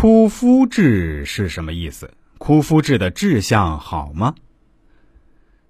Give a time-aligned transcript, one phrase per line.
[0.00, 2.14] 枯夫志是什么意思？
[2.38, 4.34] 枯夫志的志向好吗？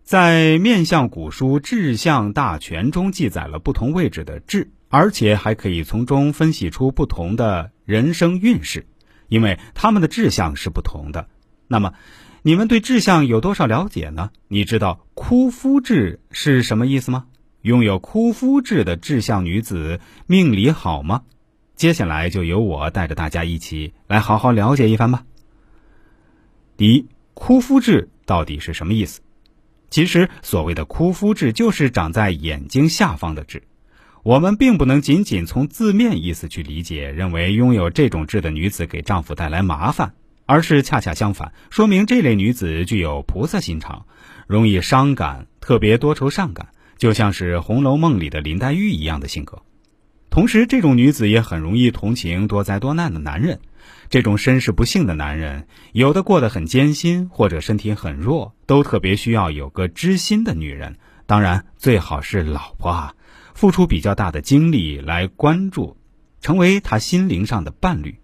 [0.05, 8.87] 在面相古书《志向大全》中记载了不同位置的志，而且还可以从中分析出不同的人生运势，
[9.27, 11.27] 因为他们的志向是不同的。
[11.67, 11.95] 那么，
[12.43, 14.31] 你们对志向有多少了解呢？
[14.47, 17.27] 你知道枯夫志是什么意思吗？
[17.63, 21.23] 拥有枯夫志的志向女子命理好吗？
[21.81, 25.25] 接下来就由我带着大家一起来好好了解一番吧。
[26.77, 29.23] 第一，枯夫痣到底是什么意思？
[29.89, 33.63] 其实，所谓的枯夫痣就是长在眼睛下方的痣。
[34.23, 40.13] 我们并不能仅仅从字面意思去理解，认为拥有这种痣的女子给丈夫带来麻烦，
[40.45, 44.05] 而是恰恰相反，说明这类女子具有菩萨心肠，
[44.47, 49.63] 容易伤感，特别多愁善感，就像是《红楼梦》里的林黛玉一样的性格。
[50.31, 53.61] 同时，这种女子也很容易同情多灾多难的男人。
[54.09, 60.97] 这种身世不幸的男人，有的过得很艰辛，或者身体很弱，都特别需要有个知心的女人。
[61.27, 63.15] 当然，最好是老婆啊，
[63.55, 65.97] 付出比较大的精力来关注，
[66.41, 68.17] 成为他心灵上的伴侣。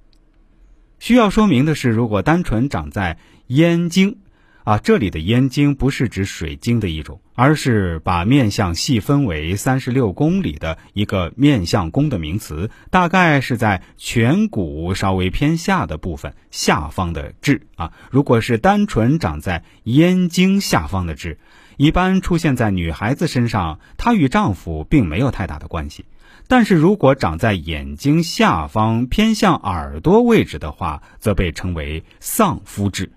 [0.98, 3.18] 需要说明的是，如果单纯长在
[3.48, 4.18] 咽睛。
[4.62, 17.92] 啊，这里的咽经不是指水晶的一种，而是把面相细分为三十六宫里的一个面相宫的名词，大概是在颧骨稍微偏下的部分下方的痣啊。
[18.10, 21.38] 如果是单纯长在咽睛下方的痣，
[21.76, 26.04] 一般出现在女孩子身上，她与丈夫并没有太大的关系；
[26.48, 33.12] 但是如果长在眼睛下方偏向耳朵位置的话，则被称为丧夫痣。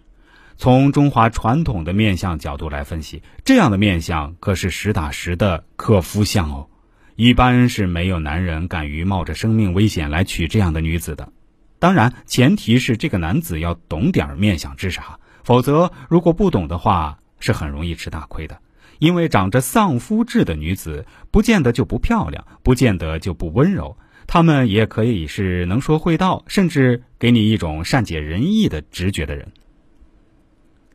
[0.62, 6.68] 从中华传统的面相角度来分析，这样的面相可是实打实的克夫相哦。
[7.16, 11.32] 一般是没有男人敢于冒着生命危险来娶这样的女子的。
[11.80, 18.60] 当然，前提是这个男子要懂点面相知识哈，否则如果不懂的话，是很容易吃大亏的。
[19.00, 23.96] 因为长着丧夫痣的女子，不见得就不漂亮，不见得就不温柔，
[24.28, 29.50] 她们也可以是能说会道，甚至给你一种善解人意的直觉的人。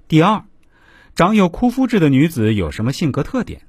[0.07, 0.45] 第二，
[1.15, 3.63] 长有枯夫痣的女子有什么性格特点？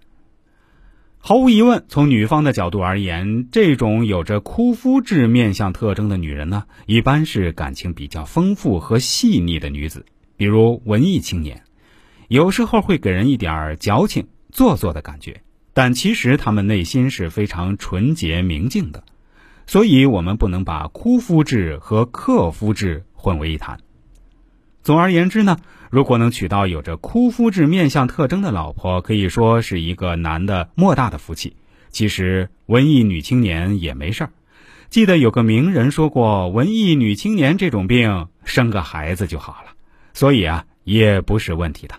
[1.18, 11.63] 毫无疑问，从女方的角度而言，这种有着枯夫痣面相特征的女人呢，一般是感情比较丰富和细腻的女子，比如文艺青年，
[12.28, 15.41] 有时候会给人一点矫情、做作的感觉，
[15.74, 19.06] 但其实她们内心是非常纯洁明净的。
[19.68, 23.79] 所以，我们不能把枯夫痣和克夫痣混为一谈。
[24.85, 25.57] 总而言之呢。
[25.90, 31.56] 如果能娶到有着枯夫质面相特征的老婆，可以说是一个男的莫大的福气。
[31.90, 34.29] 其实文艺女青年也没事儿。
[34.90, 39.72] 记得有个名人说过，文艺女青年这种病，生个孩子就好了。
[40.13, 41.95] 所以啊，也不是问题的。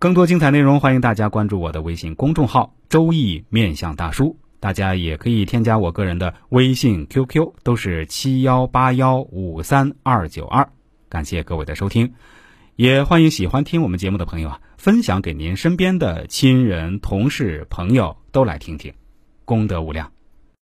[0.00, 4.36] 更多精彩内容，欢迎大家关注我的微信公众号“周易面相大叔”。
[4.58, 10.68] 大家也可以添加我个人的微信 QQ，都是七幺八幺五三二九二。
[11.08, 12.14] 感谢各位的收听。
[12.76, 18.92] 也欢迎喜欢听我们节目的朋友啊，分享给您身边的亲人、同事、朋友都来听听，
[19.44, 20.12] 功德无量。